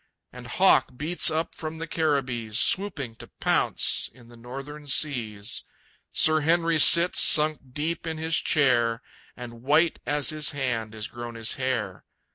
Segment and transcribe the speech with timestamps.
[0.33, 5.63] And Hawk beats up from the Caribbees, Swooping to pounce in the Northern seas.
[6.11, 9.03] Sir Henry sits sunk deep in his chair,
[9.37, 12.03] And white as his hand is grown his hair.